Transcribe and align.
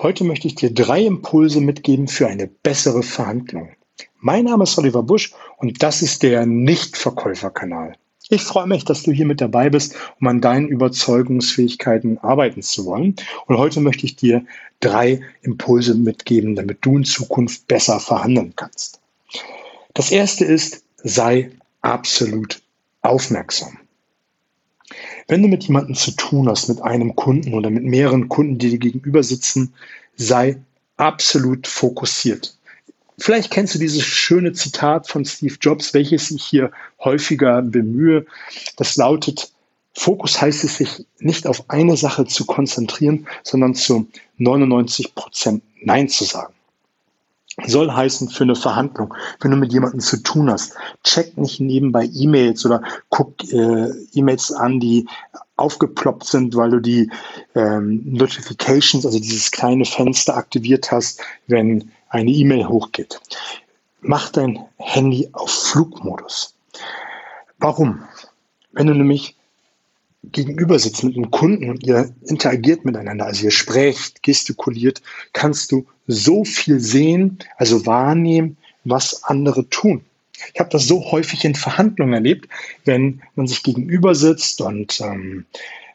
Heute 0.00 0.22
möchte 0.22 0.46
ich 0.46 0.54
dir 0.54 0.72
drei 0.72 1.02
Impulse 1.04 1.60
mitgeben 1.60 2.06
für 2.06 2.28
eine 2.28 2.46
bessere 2.46 3.02
Verhandlung. 3.02 3.70
Mein 4.20 4.44
Name 4.44 4.62
ist 4.62 4.78
Oliver 4.78 5.02
Busch 5.02 5.32
und 5.56 5.82
das 5.82 6.02
ist 6.02 6.22
der 6.22 6.46
Nichtverkäuferkanal. 6.46 7.96
Ich 8.28 8.42
freue 8.42 8.68
mich, 8.68 8.84
dass 8.84 9.02
du 9.02 9.10
hier 9.10 9.26
mit 9.26 9.40
dabei 9.40 9.70
bist, 9.70 9.96
um 10.20 10.28
an 10.28 10.40
deinen 10.40 10.68
Überzeugungsfähigkeiten 10.68 12.18
arbeiten 12.18 12.62
zu 12.62 12.84
wollen. 12.84 13.16
Und 13.46 13.58
heute 13.58 13.80
möchte 13.80 14.06
ich 14.06 14.14
dir 14.14 14.44
drei 14.78 15.20
Impulse 15.42 15.96
mitgeben, 15.96 16.54
damit 16.54 16.78
du 16.82 16.98
in 16.98 17.04
Zukunft 17.04 17.66
besser 17.66 17.98
verhandeln 17.98 18.52
kannst. 18.54 19.00
Das 19.94 20.12
erste 20.12 20.44
ist, 20.44 20.84
sei 21.02 21.50
absolut 21.80 22.62
aufmerksam. 23.02 23.78
Wenn 25.26 25.42
du 25.42 25.48
mit 25.48 25.64
jemandem 25.64 25.94
zu 25.94 26.12
tun 26.12 26.48
hast, 26.48 26.68
mit 26.68 26.82
einem 26.82 27.14
Kunden 27.14 27.54
oder 27.54 27.70
mit 27.70 27.84
mehreren 27.84 28.28
Kunden, 28.28 28.58
die 28.58 28.70
dir 28.70 28.78
gegenüber 28.78 29.22
sitzen, 29.22 29.74
sei 30.16 30.60
absolut 30.96 31.66
fokussiert. 31.66 32.56
Vielleicht 33.18 33.50
kennst 33.50 33.74
du 33.74 33.78
dieses 33.78 34.04
schöne 34.04 34.52
Zitat 34.52 35.08
von 35.08 35.24
Steve 35.24 35.56
Jobs, 35.60 35.92
welches 35.92 36.30
ich 36.30 36.44
hier 36.44 36.70
häufiger 37.00 37.62
bemühe. 37.62 38.26
Das 38.76 38.96
lautet, 38.96 39.52
Fokus 39.92 40.40
heißt 40.40 40.64
es, 40.64 40.78
sich 40.78 41.04
nicht 41.18 41.46
auf 41.46 41.68
eine 41.68 41.96
Sache 41.96 42.26
zu 42.26 42.46
konzentrieren, 42.46 43.26
sondern 43.42 43.74
zu 43.74 44.08
99 44.38 45.14
Prozent 45.14 45.62
Nein 45.82 46.08
zu 46.08 46.24
sagen 46.24 46.54
soll 47.66 47.90
heißen 47.90 48.28
für 48.28 48.44
eine 48.44 48.54
Verhandlung, 48.54 49.14
wenn 49.40 49.50
du 49.50 49.56
mit 49.56 49.72
jemandem 49.72 50.00
zu 50.00 50.22
tun 50.22 50.50
hast. 50.50 50.74
Check 51.02 51.36
nicht 51.36 51.60
nebenbei 51.60 52.08
E-Mails 52.12 52.64
oder 52.64 52.82
guck 53.08 53.42
äh, 53.52 53.90
E-Mails 54.12 54.52
an, 54.52 54.80
die 54.80 55.08
aufgeploppt 55.56 56.24
sind, 56.24 56.54
weil 56.54 56.70
du 56.70 56.80
die 56.80 57.10
ähm, 57.54 58.02
Notifications, 58.04 59.04
also 59.04 59.18
dieses 59.18 59.50
kleine 59.50 59.84
Fenster 59.84 60.36
aktiviert 60.36 60.92
hast, 60.92 61.20
wenn 61.48 61.90
eine 62.10 62.30
E-Mail 62.30 62.68
hochgeht. 62.68 63.20
Mach 64.00 64.30
dein 64.30 64.60
Handy 64.76 65.28
auf 65.32 65.50
Flugmodus. 65.50 66.54
Warum? 67.58 68.04
Wenn 68.72 68.86
du 68.86 68.94
nämlich 68.94 69.34
gegenüber 70.32 70.78
sitzt 70.78 71.04
mit 71.04 71.16
einem 71.16 71.30
Kunden 71.30 71.70
und 71.70 71.84
ihr 71.84 72.10
interagiert 72.26 72.84
miteinander, 72.84 73.26
also 73.26 73.44
ihr 73.44 73.50
sprecht, 73.50 74.22
gestikuliert, 74.22 75.02
kannst 75.32 75.72
du 75.72 75.86
so 76.06 76.44
viel 76.44 76.80
sehen, 76.80 77.38
also 77.56 77.86
wahrnehmen, 77.86 78.56
was 78.84 79.24
andere 79.24 79.68
tun. 79.68 80.04
Ich 80.54 80.60
habe 80.60 80.70
das 80.70 80.86
so 80.86 81.10
häufig 81.10 81.44
in 81.44 81.54
Verhandlungen 81.54 82.14
erlebt, 82.14 82.48
wenn 82.84 83.22
man 83.34 83.46
sich 83.46 83.62
gegenüber 83.62 84.14
sitzt 84.14 84.60
und 84.60 85.00
ähm, 85.00 85.46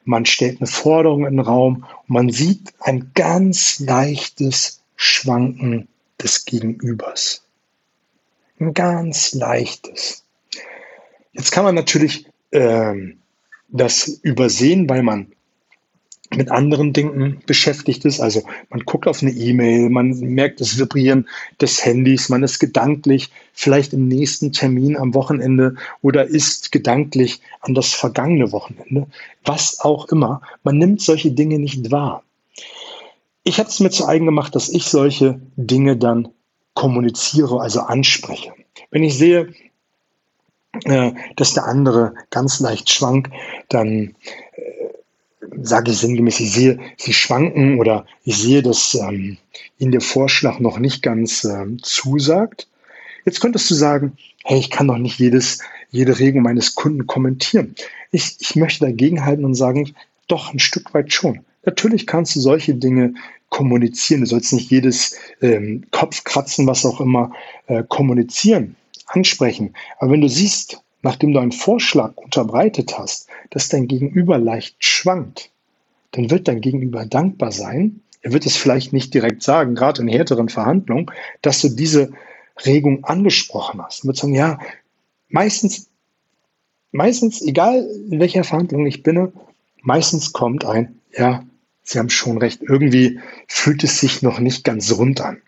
man 0.06 0.26
stellt 0.26 0.60
eine 0.60 0.68
Forderung 0.68 1.26
in 1.26 1.38
den 1.38 1.46
Raum 1.46 1.86
und 2.08 2.10
man 2.10 2.30
sieht 2.30 2.74
ein 2.80 3.12
ganz 3.14 3.80
leichtes 3.80 4.82
Schwanken 4.96 5.88
des 6.22 6.46
Gegenübers. 6.46 7.46
Ein 8.60 8.74
ganz 8.74 9.34
leichtes. 9.34 10.24
Jetzt 11.32 11.52
kann 11.52 11.64
man 11.64 11.76
natürlich 11.76 12.28
ähm, 12.52 13.18
das 13.74 14.08
übersehen, 14.08 14.88
weil 14.88 15.04
man 15.04 15.28
mit 16.36 16.50
anderen 16.50 16.94
Dingen 16.94 17.42
beschäftigt 17.46 18.06
ist. 18.06 18.20
Also 18.20 18.44
man 18.70 18.82
guckt 18.82 19.08
auf 19.08 19.22
eine 19.22 19.32
E-Mail, 19.32 19.90
man 19.90 20.12
merkt 20.20 20.62
das 20.62 20.80
Vibrieren 20.80 21.28
des 21.62 21.84
Handys, 21.86 22.30
man 22.30 22.44
ist 22.44 22.60
gedanklich 22.60 23.30
vielleicht 23.54 23.94
im 23.94 24.08
nächsten 24.08 24.52
Termin 24.52 24.98
am 24.98 25.14
Wochenende 25.14 25.76
oder 26.02 26.26
ist 26.26 26.72
gedanklich 26.72 27.42
an 27.62 27.74
das 27.76 27.94
vergangene 27.94 28.52
Wochenende. 28.52 29.08
Was 29.44 29.80
auch 29.80 30.08
immer. 30.10 30.42
Man 30.64 30.78
nimmt 30.78 31.02
solche 31.02 31.32
Dinge 31.32 31.60
nicht 31.60 31.92
wahr. 31.92 32.24
Ich 33.44 33.60
habe 33.60 33.70
es 33.70 33.80
mir 33.80 33.90
zu 33.90 34.08
eigen 34.08 34.26
gemacht, 34.26 34.56
dass 34.56 34.70
ich 34.70 34.86
solche 34.86 35.42
Dinge 35.56 35.98
dann 35.98 36.30
kommuniziere, 36.74 37.60
also 37.60 37.82
anspreche. 37.82 38.54
Wenn 38.90 39.04
ich 39.04 39.18
sehe, 39.18 39.54
dass 41.36 41.54
der 41.54 41.66
andere 41.66 42.14
ganz 42.32 42.60
leicht 42.60 42.90
schwankt, 42.90 43.32
dann 43.70 44.16
äh, 44.56 45.54
sage 45.62 45.92
ich 45.92 46.00
sinngemäß, 46.00 46.40
ich 46.40 46.52
sehe, 46.52 46.80
sie 46.98 47.14
schwanken 47.14 47.80
oder 47.80 48.06
ich 48.24 48.38
sehe, 48.38 48.64
dass 48.64 48.96
ähm, 48.96 49.38
Ihnen 49.78 49.92
der 49.92 50.02
Vorschlag 50.02 50.60
noch 50.60 50.80
nicht 50.80 51.04
ganz 51.04 51.44
ähm, 51.44 51.78
zusagt. 51.82 52.68
Jetzt 53.26 53.40
könntest 53.40 53.70
du 53.70 53.76
sagen, 53.76 54.18
hey, 54.44 54.60
ich 54.60 54.72
kann 54.72 54.88
doch 54.88 54.98
nicht 54.98 55.20
jedes, 55.20 55.60
jede 55.92 56.18
Regung 56.18 56.42
meines 56.42 56.76
Kunden 56.76 57.06
kommentieren. 57.06 57.76
Ich, 58.12 58.38
ich 58.40 58.56
möchte 58.56 58.86
dagegen 58.86 59.24
halten 59.26 59.46
und 59.46 59.56
sagen, 59.56 59.94
doch 60.28 60.54
ein 60.54 60.60
Stück 60.60 60.94
weit 60.94 61.14
schon. 61.14 61.42
Natürlich 61.66 62.08
kannst 62.08 62.36
du 62.36 62.42
solche 62.42 62.74
Dinge 62.74 63.14
kommunizieren. 63.50 64.22
Du 64.22 64.28
sollst 64.28 64.52
nicht 64.52 64.72
jedes 64.72 65.16
ähm, 65.42 65.86
Kopfkratzen, 65.92 66.66
was 66.66 66.86
auch 66.86 67.00
immer, 67.00 67.32
äh, 67.68 67.84
kommunizieren 67.88 68.76
ansprechen. 69.08 69.74
Aber 70.00 70.12
wenn 70.12 70.22
du 70.22 70.30
siehst, 70.30 70.82
nachdem 71.02 71.34
du 71.34 71.40
einen 71.40 71.52
Vorschlag 71.52 72.16
unterbreitet 72.18 72.98
hast, 72.98 73.28
dass 73.50 73.70
dein 73.70 73.88
Gegenüber 73.88 74.38
leicht 74.38 74.76
schwankt, 74.80 75.52
dann 76.12 76.30
wird 76.30 76.48
dein 76.48 76.62
Gegenüber 76.62 77.06
dankbar 77.06 77.52
sein. 77.52 78.02
Er 78.22 78.32
wird 78.32 78.46
es 78.46 78.56
vielleicht 78.56 78.94
nicht 78.94 79.14
direkt 79.14 79.44
sagen, 79.44 79.76
gerade 79.76 80.02
in 80.02 80.08
härteren 80.08 80.50
Verhandlungen, 80.50 81.12
dass 81.42 81.62
du 81.62 81.70
diese 81.70 82.12
Regung 82.66 83.04
angesprochen 83.04 83.82
hast. 83.82 84.04
Er 84.04 84.08
wird 84.08 84.18
sagen, 84.18 84.36
ja, 84.36 84.60
meistens, 85.28 85.90
meistens, 86.92 87.42
egal 87.42 87.86
in 88.10 88.20
welcher 88.20 88.44
Verhandlung 88.44 88.86
ich 88.86 89.04
bin, 89.04 89.34
meistens 89.82 90.32
kommt 90.32 90.66
ein, 90.66 91.00
ja, 91.18 91.44
Sie 91.84 92.00
haben 92.00 92.10
schon 92.10 92.38
recht, 92.38 92.62
irgendwie 92.62 93.20
fühlt 93.48 93.84
es 93.84 94.00
sich 94.00 94.22
noch 94.22 94.40
nicht 94.40 94.64
ganz 94.64 94.92
rund 94.94 95.20
an. 95.20 95.42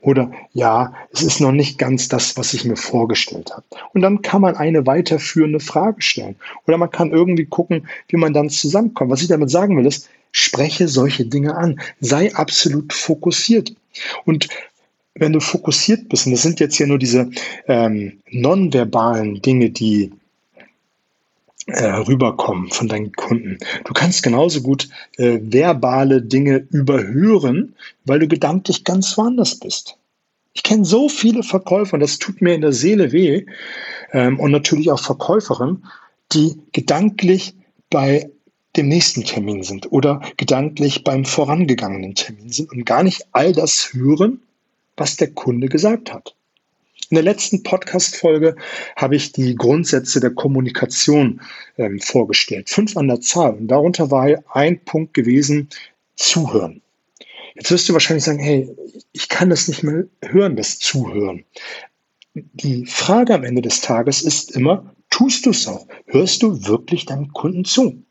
Oder 0.00 0.30
ja, 0.52 0.94
es 1.12 1.22
ist 1.22 1.40
noch 1.40 1.52
nicht 1.52 1.78
ganz 1.78 2.08
das, 2.08 2.36
was 2.36 2.54
ich 2.54 2.64
mir 2.64 2.76
vorgestellt 2.76 3.52
habe. 3.52 3.64
Und 3.92 4.02
dann 4.02 4.22
kann 4.22 4.42
man 4.42 4.56
eine 4.56 4.86
weiterführende 4.86 5.60
Frage 5.60 6.02
stellen. 6.02 6.36
Oder 6.66 6.78
man 6.78 6.90
kann 6.90 7.10
irgendwie 7.10 7.46
gucken, 7.46 7.86
wie 8.08 8.16
man 8.16 8.32
dann 8.32 8.50
zusammenkommt. 8.50 9.10
Was 9.10 9.22
ich 9.22 9.28
damit 9.28 9.50
sagen 9.50 9.76
will, 9.76 9.86
ist, 9.86 10.08
spreche 10.30 10.88
solche 10.88 11.26
Dinge 11.26 11.56
an. 11.56 11.80
Sei 12.00 12.34
absolut 12.34 12.92
fokussiert. 12.92 13.74
Und 14.24 14.48
wenn 15.14 15.32
du 15.32 15.40
fokussiert 15.40 16.08
bist, 16.08 16.26
und 16.26 16.32
das 16.32 16.42
sind 16.42 16.60
jetzt 16.60 16.76
hier 16.76 16.86
nur 16.86 16.98
diese 16.98 17.30
ähm, 17.68 18.20
nonverbalen 18.30 19.42
Dinge, 19.42 19.70
die 19.70 20.12
rüberkommen 21.68 22.70
von 22.70 22.88
deinen 22.88 23.12
Kunden. 23.12 23.58
Du 23.84 23.92
kannst 23.92 24.22
genauso 24.22 24.62
gut 24.62 24.88
äh, 25.16 25.38
verbale 25.42 26.22
Dinge 26.22 26.66
überhören, 26.70 27.74
weil 28.04 28.18
du 28.18 28.28
gedanklich 28.28 28.84
ganz 28.84 29.16
woanders 29.16 29.58
bist. 29.58 29.96
Ich 30.54 30.62
kenne 30.62 30.84
so 30.84 31.08
viele 31.08 31.42
Verkäufer, 31.42 31.94
und 31.94 32.00
das 32.00 32.18
tut 32.18 32.42
mir 32.42 32.54
in 32.54 32.60
der 32.60 32.72
Seele 32.72 33.12
weh, 33.12 33.46
ähm, 34.12 34.38
und 34.38 34.50
natürlich 34.50 34.90
auch 34.90 35.00
Verkäuferinnen, 35.00 35.84
die 36.32 36.58
gedanklich 36.72 37.54
bei 37.90 38.30
dem 38.76 38.88
nächsten 38.88 39.24
Termin 39.24 39.62
sind 39.62 39.92
oder 39.92 40.22
gedanklich 40.36 41.04
beim 41.04 41.24
vorangegangenen 41.24 42.14
Termin 42.14 42.50
sind 42.50 42.72
und 42.72 42.86
gar 42.86 43.02
nicht 43.02 43.26
all 43.32 43.52
das 43.52 43.92
hören, 43.92 44.42
was 44.96 45.16
der 45.16 45.30
Kunde 45.30 45.68
gesagt 45.68 46.12
hat. 46.12 46.34
In 47.12 47.16
der 47.16 47.24
letzten 47.24 47.62
Podcast-Folge 47.62 48.56
habe 48.96 49.16
ich 49.16 49.32
die 49.32 49.54
Grundsätze 49.54 50.18
der 50.18 50.30
Kommunikation 50.30 51.42
ähm, 51.76 52.00
vorgestellt. 52.00 52.70
Fünf 52.70 52.96
an 52.96 53.08
der 53.08 53.20
Zahl. 53.20 53.52
Und 53.52 53.68
darunter 53.68 54.10
war 54.10 54.42
ein 54.54 54.82
Punkt 54.82 55.12
gewesen, 55.12 55.68
zuhören. 56.16 56.80
Jetzt 57.54 57.70
wirst 57.70 57.86
du 57.86 57.92
wahrscheinlich 57.92 58.24
sagen, 58.24 58.38
hey, 58.38 58.74
ich 59.12 59.28
kann 59.28 59.50
das 59.50 59.68
nicht 59.68 59.82
mehr 59.82 60.06
hören, 60.22 60.56
das 60.56 60.78
Zuhören. 60.78 61.44
Die 62.32 62.86
Frage 62.86 63.34
am 63.34 63.44
Ende 63.44 63.60
des 63.60 63.82
Tages 63.82 64.22
ist 64.22 64.52
immer, 64.56 64.94
tust 65.10 65.44
du 65.44 65.50
es 65.50 65.68
auch? 65.68 65.86
Hörst 66.06 66.42
du 66.42 66.64
wirklich 66.64 67.04
deinem 67.04 67.30
Kunden 67.34 67.66
zu? 67.66 68.02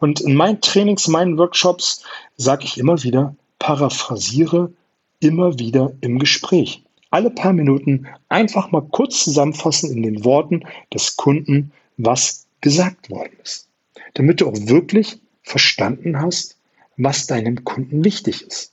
Und 0.00 0.22
in 0.22 0.34
meinen 0.34 0.60
Trainings, 0.60 1.06
meinen 1.06 1.38
Workshops 1.38 2.02
sage 2.36 2.64
ich 2.64 2.78
immer 2.78 3.00
wieder, 3.04 3.36
paraphrasiere 3.60 4.72
immer 5.20 5.56
wieder 5.60 5.92
im 6.00 6.18
Gespräch 6.18 6.82
alle 7.10 7.30
paar 7.30 7.52
Minuten 7.52 8.06
einfach 8.28 8.70
mal 8.70 8.82
kurz 8.82 9.24
zusammenfassen 9.24 9.90
in 9.90 10.02
den 10.02 10.24
Worten 10.24 10.64
des 10.92 11.16
Kunden, 11.16 11.72
was 11.96 12.46
gesagt 12.60 13.10
worden 13.10 13.36
ist. 13.42 13.68
Damit 14.14 14.40
du 14.40 14.48
auch 14.48 14.56
wirklich 14.56 15.18
verstanden 15.42 16.20
hast, 16.20 16.56
was 16.96 17.26
deinem 17.26 17.64
Kunden 17.64 18.04
wichtig 18.04 18.42
ist. 18.42 18.72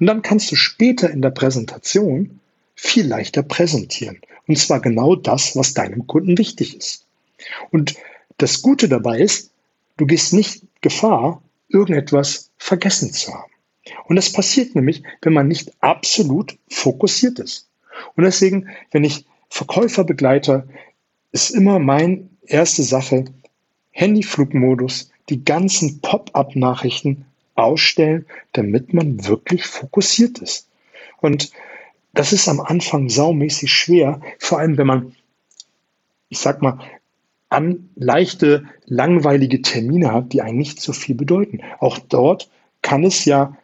Und 0.00 0.06
dann 0.06 0.22
kannst 0.22 0.50
du 0.50 0.56
später 0.56 1.10
in 1.10 1.22
der 1.22 1.30
Präsentation 1.30 2.40
viel 2.74 3.06
leichter 3.06 3.42
präsentieren. 3.42 4.20
Und 4.46 4.58
zwar 4.58 4.80
genau 4.80 5.14
das, 5.14 5.56
was 5.56 5.74
deinem 5.74 6.06
Kunden 6.06 6.38
wichtig 6.38 6.76
ist. 6.76 7.04
Und 7.70 7.96
das 8.38 8.62
Gute 8.62 8.88
dabei 8.88 9.20
ist, 9.20 9.50
du 9.96 10.06
gehst 10.06 10.32
nicht 10.32 10.62
Gefahr, 10.80 11.42
irgendetwas 11.68 12.50
vergessen 12.56 13.12
zu 13.12 13.32
haben. 13.34 13.52
Und 14.06 14.16
das 14.16 14.32
passiert 14.32 14.74
nämlich, 14.74 15.02
wenn 15.22 15.32
man 15.32 15.48
nicht 15.48 15.72
absolut 15.80 16.56
fokussiert 16.68 17.38
ist. 17.38 17.67
Und 18.16 18.24
deswegen, 18.24 18.68
wenn 18.90 19.04
ich 19.04 19.26
Verkäufer 19.48 20.04
begleite, 20.04 20.68
ist 21.32 21.50
immer 21.50 21.78
mein 21.78 22.30
erste 22.46 22.82
Sache 22.82 23.24
Handyflugmodus, 23.90 25.10
die 25.28 25.44
ganzen 25.44 26.00
Pop-up-Nachrichten 26.00 27.26
ausstellen, 27.54 28.26
damit 28.52 28.94
man 28.94 29.26
wirklich 29.26 29.66
fokussiert 29.66 30.38
ist. 30.38 30.68
Und 31.20 31.50
das 32.14 32.32
ist 32.32 32.48
am 32.48 32.60
Anfang 32.60 33.08
saumäßig 33.08 33.72
schwer, 33.72 34.20
vor 34.38 34.58
allem 34.58 34.78
wenn 34.78 34.86
man, 34.86 35.14
ich 36.28 36.38
sag 36.38 36.62
mal, 36.62 36.78
an 37.48 37.90
leichte, 37.96 38.64
langweilige 38.84 39.62
Termine 39.62 40.12
hat, 40.12 40.32
die 40.32 40.42
einen 40.42 40.58
nicht 40.58 40.80
so 40.80 40.92
viel 40.92 41.14
bedeuten. 41.14 41.60
Auch 41.78 41.98
dort 41.98 42.50
kann 42.82 43.04
es 43.04 43.24
ja 43.24 43.56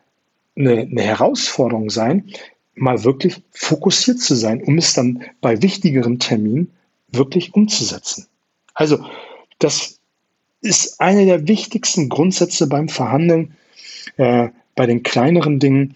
eine, 0.56 0.80
eine 0.80 1.02
Herausforderung 1.02 1.90
sein, 1.90 2.30
mal 2.74 3.04
wirklich 3.04 3.42
fokussiert 3.50 4.20
zu 4.20 4.34
sein, 4.34 4.62
um 4.62 4.78
es 4.78 4.94
dann 4.94 5.24
bei 5.40 5.62
wichtigeren 5.62 6.18
Terminen 6.18 6.70
wirklich 7.08 7.54
umzusetzen. 7.54 8.26
Also, 8.74 9.04
das 9.58 10.00
ist 10.60 11.00
einer 11.00 11.24
der 11.24 11.46
wichtigsten 11.46 12.08
Grundsätze 12.08 12.66
beim 12.66 12.88
Verhandeln, 12.88 13.56
äh, 14.16 14.48
bei 14.74 14.86
den 14.86 15.02
kleineren 15.02 15.60
Dingen, 15.60 15.94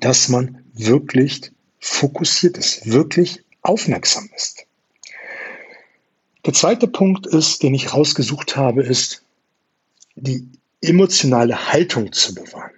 dass 0.00 0.28
man 0.28 0.62
wirklich 0.72 1.52
fokussiert 1.78 2.58
ist, 2.58 2.90
wirklich 2.90 3.44
aufmerksam 3.62 4.28
ist. 4.34 4.66
Der 6.44 6.52
zweite 6.52 6.86
Punkt 6.86 7.26
ist, 7.26 7.62
den 7.62 7.74
ich 7.74 7.92
rausgesucht 7.92 8.56
habe, 8.56 8.82
ist 8.82 9.24
die 10.14 10.48
emotionale 10.80 11.72
Haltung 11.72 12.12
zu 12.12 12.34
bewahren. 12.34 12.75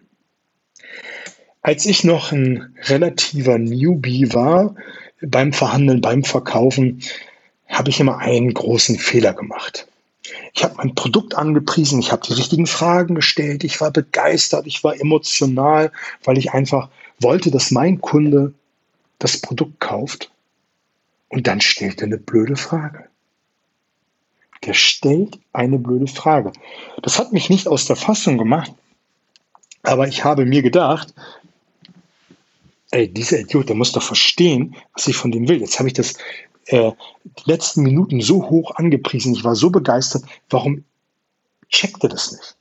Als 1.69 1.85
ich 1.85 2.03
noch 2.03 2.33
ein 2.33 2.75
relativer 2.85 3.59
Newbie 3.59 4.33
war 4.33 4.75
beim 5.21 5.53
Verhandeln, 5.53 6.01
beim 6.01 6.25
Verkaufen, 6.25 7.03
habe 7.69 7.91
ich 7.91 8.01
immer 8.01 8.17
einen 8.17 8.55
großen 8.55 8.99
Fehler 8.99 9.35
gemacht. 9.35 9.87
Ich 10.55 10.65
habe 10.65 10.77
mein 10.79 10.95
Produkt 10.95 11.35
angepriesen, 11.35 12.01
ich 12.01 12.11
habe 12.11 12.27
die 12.27 12.33
richtigen 12.33 12.67
Fragen 12.67 13.15
gestellt, 13.15 13.65
ich 13.65 13.83
war 13.83 13.91
begeistert, 13.91 14.67
ich 14.67 14.83
war 14.83 14.99
emotional, 14.99 15.93
weil 16.25 16.39
ich 16.39 16.53
einfach 16.53 16.89
wollte, 17.21 17.51
dass 17.51 17.71
mein 17.71 18.01
Kunde 18.01 18.55
das 19.19 19.39
Produkt 19.39 19.79
kauft. 19.79 20.31
Und 21.29 21.49
dann 21.49 21.61
stellt 21.61 22.01
er 22.01 22.07
eine 22.07 22.17
blöde 22.17 22.57
Frage. 22.57 23.05
Der 24.65 24.73
stellt 24.73 25.39
eine 25.53 25.79
blöde 25.79 26.07
Frage. 26.07 26.51
Das 27.03 27.19
hat 27.19 27.35
mich 27.35 27.51
nicht 27.51 27.69
aus 27.69 27.85
der 27.85 27.97
Fassung 27.97 28.39
gemacht, 28.39 28.73
aber 29.83 30.09
ich 30.09 30.25
habe 30.25 30.45
mir 30.45 30.63
gedacht, 30.63 31.15
ey, 32.91 33.13
dieser 33.13 33.41
Idiot, 33.41 33.69
der 33.69 33.77
muss 33.77 33.93
doch 33.93 34.03
verstehen, 34.03 34.77
was 34.95 35.07
ich 35.09 35.17
von 35.17 35.31
dem 35.31 35.49
will. 35.49 35.61
Jetzt 35.61 35.79
habe 35.79 35.89
ich 35.89 35.95
das 35.95 36.15
äh, 36.67 36.93
die 37.25 37.51
letzten 37.51 37.83
Minuten 37.83 38.21
so 38.21 38.49
hoch 38.51 38.77
angepriesen, 38.77 39.35
ich 39.35 39.45
war 39.45 39.55
so 39.55 39.71
begeistert, 39.71 40.25
warum 40.51 40.85
checkt 41.71 42.03
er 42.03 42.11
das 42.11 42.33
nicht? 42.33 42.57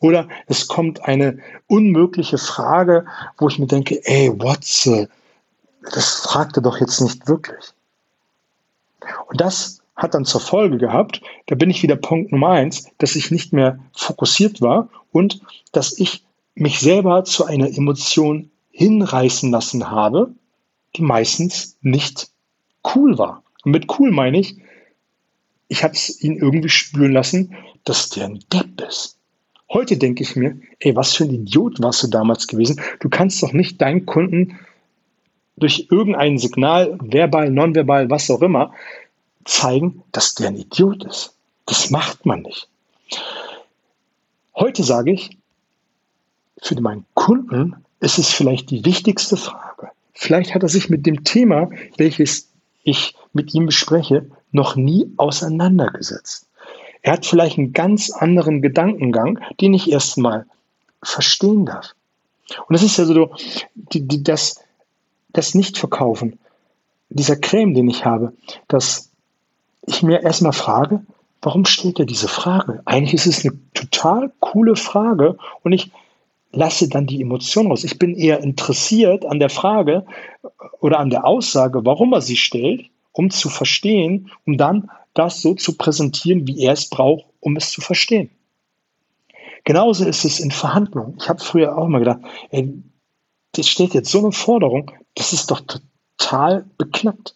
Oder 0.00 0.28
es 0.46 0.68
kommt 0.68 1.04
eine 1.04 1.38
unmögliche 1.66 2.38
Frage, 2.38 3.06
wo 3.36 3.48
ich 3.48 3.58
mir 3.58 3.66
denke, 3.66 4.00
ey, 4.04 4.32
what's, 4.34 4.88
das 5.82 6.14
fragt 6.20 6.56
er 6.56 6.62
doch 6.62 6.80
jetzt 6.80 7.00
nicht 7.00 7.28
wirklich. 7.28 7.72
Und 9.28 9.40
das 9.40 9.82
hat 9.94 10.14
dann 10.14 10.24
zur 10.24 10.40
Folge 10.40 10.78
gehabt, 10.78 11.20
da 11.46 11.54
bin 11.54 11.70
ich 11.70 11.82
wieder 11.82 11.96
Punkt 11.96 12.32
Nummer 12.32 12.50
eins, 12.50 12.88
dass 12.98 13.16
ich 13.16 13.30
nicht 13.30 13.52
mehr 13.52 13.78
fokussiert 13.92 14.60
war 14.60 14.88
und 15.12 15.40
dass 15.72 15.98
ich 15.98 16.24
mich 16.54 16.80
selber 16.80 17.24
zu 17.24 17.44
einer 17.44 17.68
Emotion 17.68 18.50
hinreißen 18.78 19.50
lassen 19.50 19.90
habe, 19.90 20.32
die 20.94 21.02
meistens 21.02 21.76
nicht 21.80 22.30
cool 22.94 23.18
war. 23.18 23.42
Und 23.64 23.72
mit 23.72 23.98
cool 23.98 24.12
meine 24.12 24.38
ich, 24.38 24.56
ich 25.66 25.82
habe 25.82 25.94
es 25.94 26.22
ihn 26.22 26.36
irgendwie 26.36 26.68
spüren 26.68 27.10
lassen, 27.10 27.56
dass 27.82 28.08
der 28.10 28.26
ein 28.26 28.44
Depp 28.52 28.80
ist. 28.88 29.18
Heute 29.68 29.98
denke 29.98 30.22
ich 30.22 30.36
mir, 30.36 30.60
ey, 30.78 30.94
was 30.94 31.16
für 31.16 31.24
ein 31.24 31.34
Idiot 31.34 31.82
warst 31.82 32.04
du 32.04 32.06
damals 32.06 32.46
gewesen? 32.46 32.80
Du 33.00 33.08
kannst 33.08 33.42
doch 33.42 33.52
nicht 33.52 33.80
deinen 33.80 34.06
Kunden 34.06 34.60
durch 35.56 35.88
irgendein 35.90 36.38
Signal, 36.38 36.96
verbal, 37.02 37.50
nonverbal, 37.50 38.08
was 38.10 38.30
auch 38.30 38.42
immer, 38.42 38.72
zeigen, 39.44 40.04
dass 40.12 40.36
der 40.36 40.48
ein 40.48 40.56
Idiot 40.56 41.04
ist. 41.04 41.34
Das 41.66 41.90
macht 41.90 42.26
man 42.26 42.42
nicht. 42.42 42.68
Heute 44.54 44.84
sage 44.84 45.10
ich, 45.10 45.36
für 46.62 46.80
meinen 46.80 47.04
Kunden 47.14 47.84
ist 48.00 48.18
es 48.18 48.28
vielleicht 48.28 48.70
die 48.70 48.84
wichtigste 48.84 49.36
Frage. 49.36 49.90
Vielleicht 50.12 50.54
hat 50.54 50.62
er 50.62 50.68
sich 50.68 50.90
mit 50.90 51.06
dem 51.06 51.24
Thema, 51.24 51.70
welches 51.96 52.48
ich 52.82 53.14
mit 53.32 53.54
ihm 53.54 53.66
bespreche, 53.66 54.30
noch 54.50 54.76
nie 54.76 55.12
auseinandergesetzt. 55.16 56.48
Er 57.02 57.12
hat 57.12 57.26
vielleicht 57.26 57.58
einen 57.58 57.72
ganz 57.72 58.10
anderen 58.10 58.62
Gedankengang, 58.62 59.38
den 59.60 59.74
ich 59.74 59.90
erstmal 59.90 60.46
verstehen 61.02 61.66
darf. 61.66 61.94
Und 62.66 62.74
das 62.74 62.82
ist 62.82 62.96
ja 62.98 63.04
so, 63.04 63.30
die, 63.74 64.06
die, 64.06 64.22
das, 64.22 64.60
das 65.30 65.54
Nicht-Verkaufen, 65.54 66.38
dieser 67.10 67.36
Creme, 67.36 67.74
den 67.74 67.88
ich 67.88 68.04
habe, 68.04 68.32
dass 68.66 69.10
ich 69.86 70.02
mir 70.02 70.22
erstmal 70.22 70.52
frage, 70.52 71.02
warum 71.40 71.64
stellt 71.64 71.98
er 71.98 72.06
diese 72.06 72.28
Frage? 72.28 72.82
Eigentlich 72.84 73.14
ist 73.14 73.26
es 73.26 73.44
eine 73.44 73.58
total 73.74 74.32
coole 74.40 74.76
Frage 74.76 75.38
und 75.62 75.72
ich 75.72 75.92
lasse 76.52 76.88
dann 76.88 77.06
die 77.06 77.20
Emotion 77.20 77.66
raus. 77.68 77.84
Ich 77.84 77.98
bin 77.98 78.14
eher 78.14 78.40
interessiert 78.40 79.26
an 79.26 79.38
der 79.38 79.50
Frage 79.50 80.06
oder 80.80 80.98
an 80.98 81.10
der 81.10 81.26
Aussage, 81.26 81.84
warum 81.84 82.12
er 82.12 82.20
sie 82.20 82.36
stellt, 82.36 82.86
um 83.12 83.30
zu 83.30 83.48
verstehen, 83.48 84.30
um 84.46 84.56
dann 84.56 84.90
das 85.14 85.42
so 85.42 85.54
zu 85.54 85.76
präsentieren, 85.76 86.46
wie 86.46 86.62
er 86.62 86.72
es 86.72 86.88
braucht, 86.88 87.26
um 87.40 87.56
es 87.56 87.70
zu 87.70 87.80
verstehen. 87.80 88.30
Genauso 89.64 90.04
ist 90.04 90.24
es 90.24 90.40
in 90.40 90.50
Verhandlungen. 90.50 91.16
Ich 91.20 91.28
habe 91.28 91.40
früher 91.40 91.76
auch 91.76 91.88
mal 91.88 91.98
gedacht, 91.98 92.20
ey, 92.50 92.82
das 93.52 93.68
steht 93.68 93.94
jetzt 93.94 94.10
so 94.10 94.20
eine 94.20 94.32
Forderung, 94.32 94.90
das 95.14 95.32
ist 95.32 95.50
doch 95.50 95.60
total 95.60 96.64
beknackt. 96.78 97.34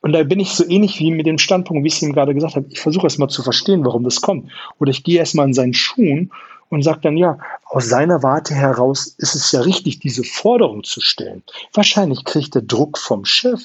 Und 0.00 0.12
da 0.12 0.22
bin 0.22 0.40
ich 0.40 0.50
so 0.50 0.66
ähnlich 0.66 0.98
wie 0.98 1.10
mit 1.10 1.26
dem 1.26 1.38
Standpunkt, 1.38 1.84
wie 1.84 1.88
ich 1.88 1.94
es 1.94 2.02
ihm 2.02 2.14
gerade 2.14 2.34
gesagt 2.34 2.56
habe. 2.56 2.66
Ich 2.70 2.80
versuche 2.80 3.06
erst 3.06 3.18
mal 3.18 3.28
zu 3.28 3.42
verstehen, 3.42 3.84
warum 3.84 4.02
das 4.02 4.22
kommt. 4.22 4.50
Oder 4.78 4.90
ich 4.90 5.04
gehe 5.04 5.18
erst 5.18 5.34
mal 5.34 5.44
in 5.44 5.52
seinen 5.52 5.74
Schuhen 5.74 6.32
und 6.70 6.82
sage 6.82 7.00
dann, 7.02 7.16
ja, 7.16 7.38
aus 7.66 7.88
seiner 7.88 8.22
Warte 8.22 8.54
heraus 8.54 9.14
ist 9.18 9.34
es 9.34 9.52
ja 9.52 9.60
richtig, 9.60 9.98
diese 9.98 10.24
Forderung 10.24 10.84
zu 10.84 11.00
stellen. 11.00 11.42
Wahrscheinlich 11.74 12.24
kriegt 12.24 12.54
er 12.56 12.62
Druck 12.62 12.96
vom 12.96 13.24
Chef. 13.24 13.60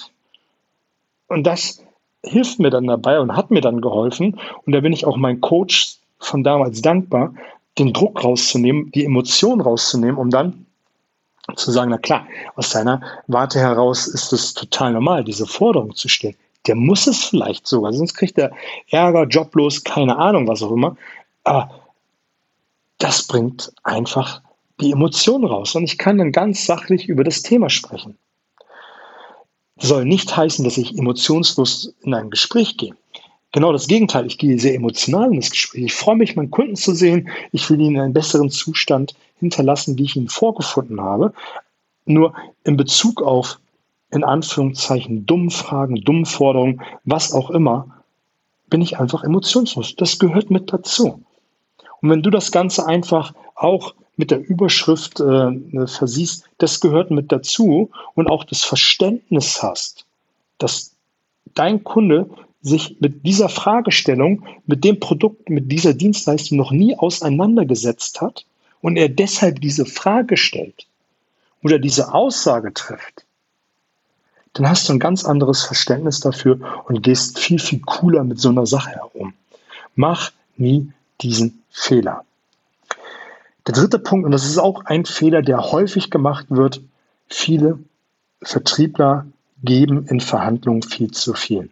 Und 1.28 1.46
das 1.46 1.84
hilft 2.24 2.60
mir 2.60 2.72
dann 2.72 2.88
dabei 2.88 3.20
und 3.20 3.36
hat 3.36 3.52
mir 3.52 3.62
dann 3.62 3.82
geholfen. 3.82 4.40
Und 4.66 4.74
da 4.74 4.80
bin 4.82 4.92
ich 4.92 5.06
auch 5.06 5.18
mein 5.18 5.40
Coach 5.40 5.98
von 6.20 6.44
damals 6.44 6.82
dankbar, 6.82 7.34
den 7.78 7.94
Druck 7.94 8.24
rauszunehmen, 8.24 8.92
die 8.92 9.06
Emotion 9.06 9.62
rauszunehmen, 9.62 10.18
um 10.18 10.30
dann 10.30 10.66
zu 11.56 11.72
sagen, 11.72 11.92
na 11.92 12.00
klar, 12.00 12.26
aus 12.56 12.72
seiner 12.72 13.02
Warte 13.28 13.60
heraus 13.60 14.08
ist 14.08 14.34
es 14.34 14.56
total 14.56 14.94
normal, 14.94 15.24
diese 15.24 15.46
Forderung 15.46 15.94
zu 15.94 16.10
stellen. 16.10 16.36
Der 16.66 16.76
muss 16.76 17.06
es 17.06 17.26
vielleicht 17.26 17.68
sogar, 17.68 17.94
sonst 17.94 18.16
kriegt 18.16 18.40
er 18.40 18.52
Ärger, 18.90 19.26
joblos, 19.26 19.84
keine 19.84 20.18
Ahnung, 20.18 20.48
was 20.48 20.64
auch 20.64 20.72
immer. 20.72 20.98
Aber 21.44 21.70
das 22.98 23.28
bringt 23.28 23.72
einfach 23.84 24.42
die 24.80 24.92
Emotionen 24.92 25.46
raus. 25.46 25.76
Und 25.76 25.84
ich 25.84 25.98
kann 25.98 26.18
dann 26.18 26.32
ganz 26.32 26.66
sachlich 26.66 27.08
über 27.08 27.24
das 27.24 27.42
Thema 27.42 27.70
sprechen. 27.70 28.18
Soll 29.78 30.06
nicht 30.06 30.36
heißen, 30.36 30.64
dass 30.64 30.78
ich 30.78 30.98
emotionslos 30.98 31.94
in 32.02 32.14
ein 32.14 32.30
Gespräch 32.30 32.78
gehe. 32.78 32.96
Genau 33.52 33.72
das 33.72 33.88
Gegenteil. 33.88 34.26
Ich 34.26 34.38
gehe 34.38 34.60
sehr 34.60 34.76
emotional 34.76 35.32
in 35.32 35.40
das 35.40 35.50
Gespräch. 35.50 35.86
Ich 35.86 35.94
freue 35.94 36.16
mich, 36.16 36.36
meinen 36.36 36.52
Kunden 36.52 36.76
zu 36.76 36.94
sehen. 36.94 37.30
Ich 37.52 37.70
will 37.70 37.80
ihn 37.80 37.96
in 37.96 38.02
einen 38.02 38.14
besseren 38.14 38.50
Zustand 38.50 39.16
hinterlassen, 39.40 39.98
wie 39.98 40.04
ich 40.04 40.16
ihn 40.16 40.30
vorgefunden 40.30 41.02
habe. 41.02 41.34
Nur 42.06 42.34
in 42.64 42.78
Bezug 42.78 43.22
auf, 43.22 43.60
in 44.12 44.24
Anführungszeichen, 44.24 45.26
dumme 45.26 45.52
Fragen, 45.52 45.96
dumme 45.96 46.26
Forderungen, 46.26 46.82
was 47.04 47.34
auch 47.34 47.50
immer, 47.50 48.04
bin 48.70 48.82
ich 48.82 48.98
einfach 48.98 49.24
emotionslos. 49.24 49.96
Das 49.96 50.20
gehört 50.20 50.52
mit 50.52 50.72
dazu. 50.72 51.24
Und 52.06 52.12
wenn 52.12 52.22
du 52.22 52.30
das 52.30 52.52
Ganze 52.52 52.86
einfach 52.86 53.34
auch 53.56 53.96
mit 54.16 54.30
der 54.30 54.48
Überschrift 54.48 55.20
äh, 55.22 55.88
versiehst, 55.88 56.48
das 56.60 56.80
gehört 56.80 57.10
mit 57.10 57.32
dazu 57.32 57.90
und 58.14 58.28
auch 58.28 58.44
das 58.44 58.64
Verständnis 58.64 59.64
hast, 59.64 60.06
dass 60.60 60.92
dein 61.56 61.84
Kunde 61.84 62.30
sich 62.62 62.98
mit 63.00 63.26
dieser 63.26 63.50
Fragestellung, 63.50 64.46
mit 64.68 64.84
dem 64.84 65.00
Produkt, 65.00 65.50
mit 65.50 65.72
dieser 65.72 65.96
Dienstleistung 65.96 66.60
noch 66.60 66.70
nie 66.70 66.96
auseinandergesetzt 66.96 68.22
hat 68.22 68.46
und 68.82 68.98
er 68.98 69.10
deshalb 69.10 69.60
diese 69.60 69.88
Frage 69.88 70.38
stellt 70.38 70.86
oder 71.64 71.80
diese 71.80 72.14
Aussage 72.14 72.72
trifft, 72.72 73.26
dann 74.54 74.70
hast 74.70 74.88
du 74.88 74.94
ein 74.94 75.00
ganz 75.00 75.26
anderes 75.26 75.64
Verständnis 75.64 76.20
dafür 76.20 76.84
und 76.88 77.02
gehst 77.02 77.40
viel, 77.40 77.58
viel 77.58 77.80
cooler 77.80 78.24
mit 78.24 78.40
so 78.40 78.50
einer 78.50 78.68
Sache 78.68 78.92
herum. 78.92 79.34
Mach 79.96 80.32
nie 80.56 80.92
diesen 81.22 81.64
Fehler. 81.70 82.26
Der 83.68 83.74
dritte 83.74 84.00
Punkt, 84.00 84.26
und 84.26 84.32
das 84.32 84.46
ist 84.46 84.58
auch 84.58 84.86
ein 84.86 85.06
Fehler, 85.06 85.42
der 85.42 85.72
häufig 85.72 86.10
gemacht 86.10 86.48
wird, 86.50 86.82
viele 87.28 87.80
Vertriebler 88.42 89.26
geben 89.64 90.06
in 90.08 90.20
Verhandlungen 90.20 90.84
viel 90.84 91.12
zu 91.12 91.34
viel. 91.34 91.70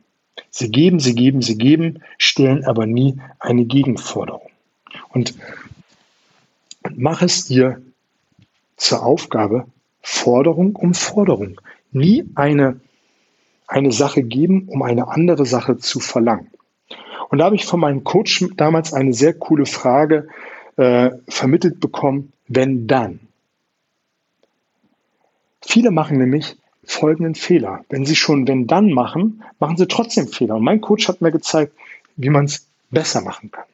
Sie 0.50 0.70
geben, 0.70 1.00
sie 1.00 1.14
geben, 1.14 1.42
sie 1.42 1.58
geben, 1.58 2.02
stellen 2.18 2.66
aber 2.66 2.86
nie 2.86 3.20
eine 3.40 3.66
Gegenforderung. 3.66 4.50
Und 5.10 5.36
mach 6.96 7.22
es 7.22 7.46
dir 7.46 7.82
zur 8.78 9.04
Aufgabe, 9.06 9.66
Forderung 10.02 10.76
um 10.76 10.94
Forderung. 10.94 11.62
Nie 11.92 12.26
eine, 12.36 12.80
eine 13.68 13.92
Sache 13.92 14.24
geben, 14.24 14.68
um 14.68 14.82
eine 14.82 15.08
andere 15.08 15.46
Sache 15.46 15.78
zu 15.78 16.00
verlangen. 16.00 16.50
Und 17.34 17.40
da 17.40 17.46
habe 17.46 17.56
ich 17.56 17.66
von 17.66 17.80
meinem 17.80 18.04
Coach 18.04 18.46
damals 18.58 18.94
eine 18.94 19.12
sehr 19.12 19.34
coole 19.34 19.66
Frage 19.66 20.28
äh, 20.78 21.10
vermittelt 21.28 21.80
bekommen, 21.80 22.32
wenn 22.48 22.86
dann. 22.86 23.22
Viele 25.60 25.90
machen 25.90 26.20
nämlich 26.20 26.58
folgenden 26.84 27.34
Fehler. 27.34 27.86
Wenn 27.90 28.06
sie 28.06 28.16
schon 28.16 28.48
wenn 28.48 28.68
dann 28.68 28.92
machen, 28.92 29.44
machen 29.58 29.78
sie 29.78 29.88
trotzdem 29.88 30.28
Fehler. 30.28 30.58
Und 30.58 30.64
mein 30.64 30.80
Coach 30.80 31.08
hat 31.08 31.22
mir 31.22 31.32
gezeigt, 31.32 31.74
wie 32.18 32.30
man 32.30 32.46
es 32.46 32.68
besser 32.92 33.22
machen 33.22 33.50
kann. 33.50 33.66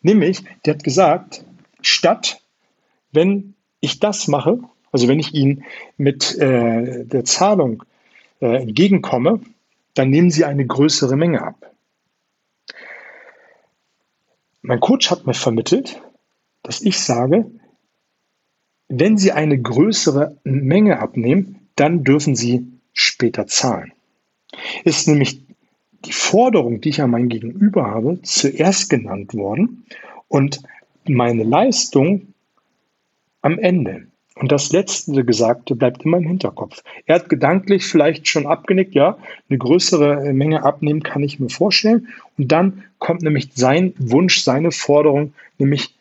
Nämlich, 0.00 0.44
der 0.64 0.74
hat 0.74 0.84
gesagt, 0.84 1.44
statt 1.82 2.40
wenn 3.10 3.54
ich 3.80 3.98
das 3.98 4.28
mache, 4.28 4.60
also 4.92 5.08
wenn 5.08 5.18
ich 5.18 5.34
Ihnen 5.34 5.64
mit 5.96 6.38
äh, 6.38 7.04
der 7.04 7.24
Zahlung 7.24 7.82
äh, 8.40 8.62
entgegenkomme, 8.62 9.40
dann 9.94 10.08
nehmen 10.08 10.30
Sie 10.30 10.44
eine 10.44 10.64
größere 10.64 11.16
Menge 11.16 11.42
ab. 11.42 11.68
Mein 14.62 14.80
Coach 14.80 15.10
hat 15.10 15.26
mir 15.26 15.34
vermittelt, 15.34 16.02
dass 16.62 16.80
ich 16.82 16.98
sage, 16.98 17.50
wenn 18.88 19.16
Sie 19.16 19.32
eine 19.32 19.60
größere 19.60 20.38
Menge 20.44 20.98
abnehmen, 20.98 21.68
dann 21.76 22.04
dürfen 22.04 22.34
Sie 22.34 22.66
später 22.92 23.46
zahlen. 23.46 23.92
Ist 24.84 25.06
nämlich 25.08 25.42
die 26.04 26.12
Forderung, 26.12 26.80
die 26.80 26.88
ich 26.88 27.02
an 27.02 27.10
mein 27.10 27.28
Gegenüber 27.28 27.86
habe, 27.86 28.20
zuerst 28.22 28.88
genannt 28.88 29.34
worden 29.34 29.84
und 30.26 30.62
meine 31.04 31.44
Leistung 31.44 32.34
am 33.40 33.58
Ende. 33.58 34.08
Und 34.40 34.52
das 34.52 34.70
letzte 34.70 35.24
Gesagte 35.24 35.74
bleibt 35.74 36.04
immer 36.04 36.18
im 36.18 36.26
Hinterkopf. 36.26 36.82
Er 37.06 37.16
hat 37.16 37.28
gedanklich 37.28 37.84
vielleicht 37.84 38.28
schon 38.28 38.46
abgenickt, 38.46 38.94
ja, 38.94 39.18
eine 39.48 39.58
größere 39.58 40.32
Menge 40.32 40.62
abnehmen 40.62 41.02
kann 41.02 41.24
ich 41.24 41.40
mir 41.40 41.48
vorstellen. 41.48 42.08
Und 42.36 42.52
dann 42.52 42.84
kommt 42.98 43.22
nämlich 43.22 43.50
sein 43.54 43.94
Wunsch, 43.98 44.40
seine 44.40 44.70
Forderung, 44.70 45.34
nämlich 45.58 45.94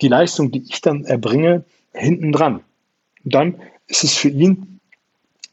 die 0.00 0.08
Leistung, 0.08 0.50
die 0.50 0.64
ich 0.68 0.80
dann 0.80 1.04
erbringe, 1.04 1.64
hinten 1.92 2.32
dran. 2.32 2.60
Dann 3.24 3.56
ist 3.86 4.02
es 4.02 4.16
für 4.16 4.28
ihn 4.28 4.80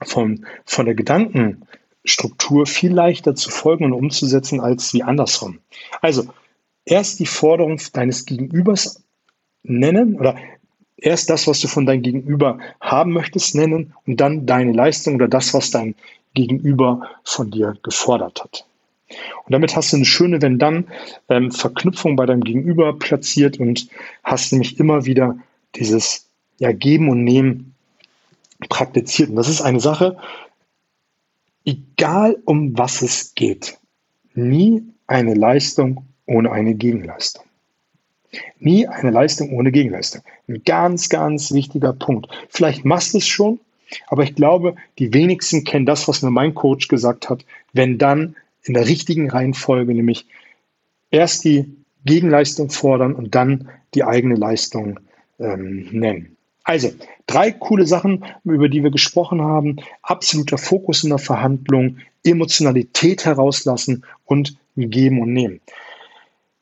von, 0.01 0.45
von 0.65 0.85
der 0.85 0.95
Gedankenstruktur 0.95 2.65
viel 2.65 2.93
leichter 2.93 3.35
zu 3.35 3.51
folgen 3.51 3.85
und 3.85 3.93
umzusetzen 3.93 4.59
als 4.59 4.93
wie 4.93 5.03
andersrum. 5.03 5.59
Also 6.01 6.27
erst 6.85 7.19
die 7.19 7.25
Forderung 7.25 7.79
deines 7.93 8.25
Gegenübers 8.25 9.03
nennen 9.63 10.15
oder 10.15 10.35
erst 10.97 11.29
das, 11.29 11.47
was 11.47 11.59
du 11.59 11.67
von 11.67 11.85
deinem 11.85 12.01
Gegenüber 12.01 12.59
haben 12.81 13.13
möchtest, 13.13 13.55
nennen 13.55 13.93
und 14.05 14.19
dann 14.19 14.45
deine 14.45 14.73
Leistung 14.73 15.15
oder 15.15 15.27
das, 15.27 15.53
was 15.53 15.71
dein 15.71 15.95
Gegenüber 16.33 17.09
von 17.23 17.51
dir 17.51 17.77
gefordert 17.83 18.43
hat. 18.43 18.65
Und 19.45 19.53
damit 19.53 19.75
hast 19.75 19.93
du 19.93 19.97
eine 19.97 20.05
schöne, 20.05 20.41
wenn 20.41 20.59
dann, 20.59 20.87
ähm, 21.29 21.51
Verknüpfung 21.51 22.15
bei 22.15 22.25
deinem 22.25 22.43
Gegenüber 22.43 22.97
platziert 22.97 23.59
und 23.59 23.87
hast 24.23 24.51
nämlich 24.51 24.79
immer 24.79 25.05
wieder 25.05 25.37
dieses 25.75 26.29
ja, 26.59 26.71
Geben 26.73 27.09
und 27.09 27.23
Nehmen 27.23 27.75
praktiziert. 28.69 29.29
Und 29.29 29.35
das 29.37 29.47
ist 29.47 29.61
eine 29.61 29.79
Sache, 29.79 30.17
egal 31.65 32.37
um 32.45 32.77
was 32.77 33.01
es 33.01 33.33
geht, 33.35 33.77
nie 34.33 34.83
eine 35.05 35.35
Leistung 35.35 36.05
ohne 36.25 36.51
eine 36.51 36.75
Gegenleistung. 36.75 37.46
Nie 38.59 38.87
eine 38.87 39.11
Leistung 39.11 39.51
ohne 39.51 39.71
Gegenleistung. 39.71 40.21
Ein 40.47 40.63
ganz, 40.65 41.09
ganz 41.09 41.51
wichtiger 41.51 41.93
Punkt. 41.93 42.27
Vielleicht 42.49 42.85
machst 42.85 43.13
du 43.13 43.19
es 43.19 43.27
schon, 43.27 43.59
aber 44.07 44.23
ich 44.23 44.35
glaube, 44.35 44.75
die 44.99 45.13
wenigsten 45.13 45.63
kennen 45.63 45.85
das, 45.85 46.07
was 46.07 46.21
mir 46.21 46.31
mein 46.31 46.53
Coach 46.53 46.87
gesagt 46.87 47.29
hat, 47.29 47.45
wenn 47.73 47.97
dann 47.97 48.35
in 48.63 48.73
der 48.73 48.87
richtigen 48.87 49.29
Reihenfolge, 49.29 49.93
nämlich 49.93 50.25
erst 51.09 51.45
die 51.45 51.73
Gegenleistung 52.05 52.69
fordern 52.69 53.15
und 53.15 53.35
dann 53.35 53.69
die 53.93 54.03
eigene 54.03 54.35
Leistung 54.35 54.99
ähm, 55.39 55.87
nennen. 55.91 56.37
Also, 56.63 56.91
drei 57.27 57.51
coole 57.51 57.85
Sachen, 57.85 58.25
über 58.43 58.67
die 58.67 58.83
wir 58.83 58.91
gesprochen 58.91 59.41
haben. 59.41 59.77
Absoluter 60.01 60.57
Fokus 60.57 61.03
in 61.03 61.11
der 61.11 61.17
Verhandlung, 61.17 61.99
Emotionalität 62.25 63.23
herauslassen 63.25 64.03
und 64.25 64.57
geben 64.75 65.21
und 65.21 65.31
nehmen. 65.31 65.61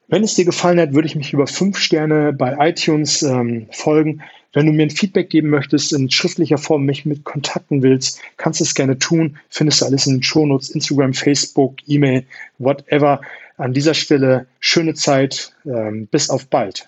Wenn 0.08 0.24
es 0.24 0.36
dir 0.36 0.46
gefallen 0.46 0.80
hat, 0.80 0.94
würde 0.94 1.08
ich 1.08 1.16
mich 1.16 1.34
über 1.34 1.48
fünf 1.48 1.78
Sterne 1.78 2.32
bei 2.32 2.56
iTunes 2.70 3.24
ähm, 3.24 3.68
folgen. 3.72 4.22
Wenn 4.54 4.68
du 4.68 4.72
mir 4.72 4.84
ein 4.84 4.92
Feedback 4.92 5.30
geben 5.30 5.50
möchtest, 5.50 5.92
in 5.92 6.10
schriftlicher 6.10 6.58
Form 6.58 6.86
mich 6.86 7.06
mit 7.06 7.24
kontakten 7.24 7.82
willst, 7.82 8.22
kannst 8.38 8.60
du 8.60 8.64
es 8.64 8.76
gerne 8.76 9.00
tun. 9.00 9.38
Findest 9.50 9.82
du 9.82 9.86
alles 9.86 10.08
in 10.08 10.18
den 10.18 10.24
Shownotes, 10.24 10.70
Instagram, 10.70 11.14
Facebook, 11.14 11.78
E-Mail, 11.88 12.24
whatever. 12.60 13.22
An 13.58 13.74
dieser 13.74 13.94
Stelle 13.94 14.48
schöne 14.60 14.94
Zeit. 14.94 15.54
Ähm, 15.66 16.08
bis 16.08 16.30
auf 16.30 16.48
bald. 16.48 16.88